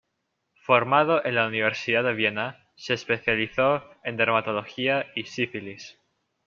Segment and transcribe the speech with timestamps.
[0.65, 5.99] Formado en la Universidad de Viena, se especializó en dermatología y sífilis.